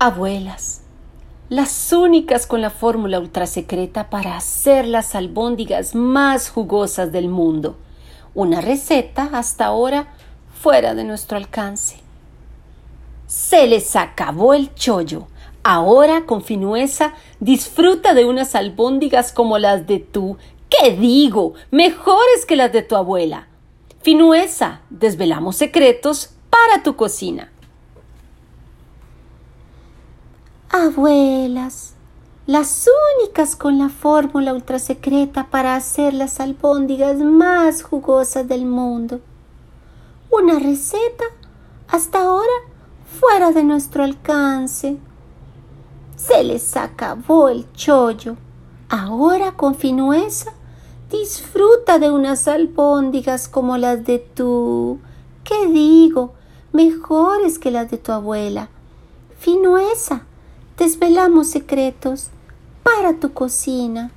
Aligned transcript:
Abuelas, 0.00 0.82
las 1.48 1.92
únicas 1.92 2.48
con 2.48 2.60
la 2.60 2.70
fórmula 2.70 3.20
ultrasecreta 3.20 4.10
para 4.10 4.36
hacer 4.36 4.88
las 4.88 5.14
albóndigas 5.14 5.94
más 5.94 6.50
jugosas 6.50 7.12
del 7.12 7.28
mundo. 7.28 7.76
Una 8.34 8.60
receta 8.60 9.30
hasta 9.32 9.66
ahora 9.66 10.08
fuera 10.60 10.94
de 10.94 11.04
nuestro 11.04 11.36
alcance. 11.36 12.00
Se 13.28 13.68
les 13.68 13.94
acabó 13.94 14.52
el 14.52 14.74
chollo. 14.74 15.28
Ahora, 15.62 16.26
con 16.26 16.42
Finuesa, 16.42 17.14
disfruta 17.38 18.14
de 18.14 18.24
unas 18.24 18.56
albóndigas 18.56 19.32
como 19.32 19.58
las 19.58 19.86
de 19.86 20.00
tú. 20.00 20.36
¿Qué 20.68 20.96
digo? 20.96 21.54
Mejores 21.70 22.44
que 22.46 22.56
las 22.56 22.72
de 22.72 22.82
tu 22.82 22.96
abuela. 22.96 23.46
Finuesa, 24.02 24.80
desvelamos 24.90 25.56
secretos 25.56 26.34
para 26.50 26.82
tu 26.82 26.96
cocina. 26.96 27.52
Abuelas, 30.84 31.94
las 32.46 32.86
únicas 33.18 33.56
con 33.56 33.78
la 33.78 33.88
fórmula 33.88 34.52
ultrasecreta 34.52 35.46
para 35.48 35.76
hacer 35.76 36.12
las 36.12 36.40
albóndigas 36.40 37.16
más 37.20 37.82
jugosas 37.82 38.46
del 38.46 38.66
mundo. 38.66 39.20
Una 40.30 40.58
receta 40.58 41.24
hasta 41.88 42.24
ahora 42.24 42.52
fuera 43.18 43.52
de 43.52 43.64
nuestro 43.64 44.04
alcance. 44.04 44.98
Se 46.16 46.44
les 46.44 46.76
acabó 46.76 47.48
el 47.48 47.72
chollo. 47.72 48.36
Ahora 48.90 49.52
con 49.52 49.76
Finuesa 49.76 50.52
disfruta 51.10 51.98
de 51.98 52.10
unas 52.10 52.46
albóndigas 52.46 53.48
como 53.48 53.78
las 53.78 54.04
de 54.04 54.18
tú. 54.18 54.98
¿Qué 55.44 55.66
digo? 55.66 56.34
Mejores 56.72 57.58
que 57.58 57.70
las 57.70 57.90
de 57.90 57.96
tu 57.96 58.12
abuela. 58.12 58.68
Finuesa, 59.38 60.26
desvelamos 60.76 61.48
secretos 61.48 62.30
para 62.82 63.14
tu 63.14 63.32
cocina. 63.32 64.10